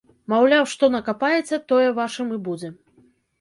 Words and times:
Маўляў, 0.31 0.63
што 0.71 0.89
накапаеце, 0.95 1.59
тое 1.73 1.87
вашым 2.01 2.33
і 2.39 2.41
будзе. 2.49 2.73